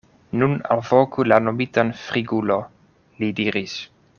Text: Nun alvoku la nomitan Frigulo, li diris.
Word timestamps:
Nun 0.43 0.53
alvoku 0.75 1.25
la 1.27 1.39
nomitan 1.49 1.93
Frigulo, 2.07 2.57
li 3.21 3.31
diris. 3.41 3.77